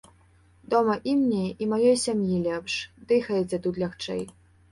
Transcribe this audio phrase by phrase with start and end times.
[0.73, 2.79] Дома і мне, і маёй сям'і лепш,
[3.11, 4.21] дыхаецца тут лягчэй.